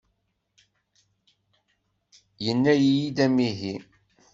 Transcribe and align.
Yenna-iyi-d 2.43 3.17
amihi! 3.25 3.75